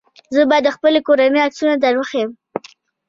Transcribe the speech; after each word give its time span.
زه 0.35 0.41
به 0.49 0.57
د 0.65 0.67
خپلې 0.75 0.99
کورنۍ 1.07 1.39
عکسونه 1.47 1.73
دروښيم. 1.77 2.29